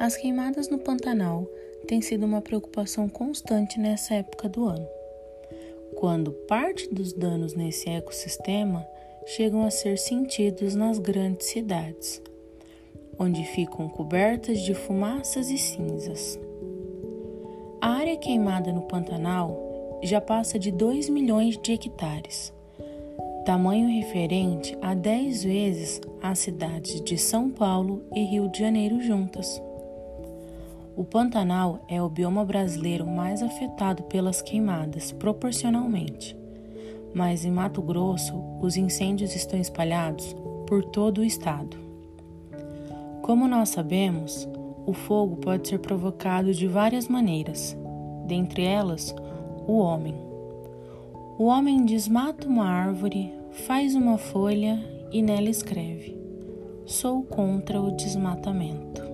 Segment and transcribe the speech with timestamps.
[0.00, 1.44] As queimadas no Pantanal
[1.88, 4.86] têm sido uma preocupação constante nessa época do ano,
[5.96, 8.86] quando parte dos danos nesse ecossistema
[9.26, 12.22] chegam a ser sentidos nas grandes cidades,
[13.18, 16.38] onde ficam cobertas de fumaças e cinzas.
[17.80, 22.54] A área queimada no Pantanal já passa de 2 milhões de hectares,
[23.44, 29.60] tamanho referente a 10 vezes as cidades de São Paulo e Rio de Janeiro juntas.
[30.98, 36.36] O Pantanal é o bioma brasileiro mais afetado pelas queimadas proporcionalmente,
[37.14, 40.34] mas em Mato Grosso os incêndios estão espalhados
[40.66, 41.76] por todo o estado.
[43.22, 44.48] Como nós sabemos,
[44.86, 47.78] o fogo pode ser provocado de várias maneiras,
[48.26, 49.14] dentre elas,
[49.68, 50.16] o homem.
[51.38, 53.32] O homem desmata uma árvore,
[53.68, 56.18] faz uma folha e nela escreve:
[56.84, 59.07] Sou contra o desmatamento.